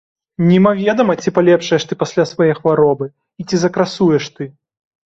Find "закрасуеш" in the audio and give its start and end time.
3.67-4.23